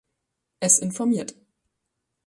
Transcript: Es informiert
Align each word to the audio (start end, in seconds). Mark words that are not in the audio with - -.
Es 0.59 0.79
informiert 0.79 1.35